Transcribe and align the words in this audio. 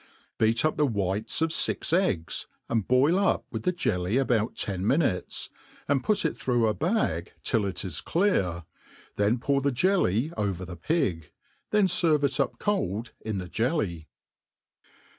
Beat 0.39 0.65
up 0.65 0.77
the 0.77 0.87
whites 0.87 1.43
of 1.43 1.53
fix 1.53 1.93
eggs, 1.93 2.47
and 2.67 2.87
boil 2.87 3.19
up 3.19 3.45
with 3.51 3.61
the 3.61 3.71
jelly 3.71 4.17
about 4.17 4.67
Un 4.67 4.87
minutes; 4.87 5.51
\dnd 5.87 6.01
put 6.03 6.25
it 6.25 6.35
through 6.35 6.65
a 6.65 6.73
bag 6.73 7.33
till 7.43 7.67
it 7.67 7.85
is 7.85 8.01
clear^ 8.01 8.65
then 9.17 9.37
pour 9.37 9.61
the 9.61 9.71
jelly 9.71 10.31
bver 10.35 10.65
the 10.65 10.75
pigi 10.75 11.25
then 11.69 11.85
ferve 11.85 12.23
it 12.23 12.39
up 12.39 12.57
cold 12.57 13.11
in 13.23 13.37
the 13.37 13.47
jelly. 13.47 14.07